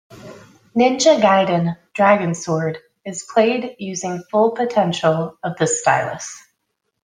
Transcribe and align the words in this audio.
"Ninja 0.75 1.21
Gaiden: 1.21 1.77
Dragon 1.93 2.33
Sword" 2.33 2.79
is 3.05 3.21
played 3.21 3.75
using 3.77 4.23
full 4.31 4.49
potential 4.49 5.37
of 5.43 5.55
the 5.59 5.67
stylus. 5.67 6.41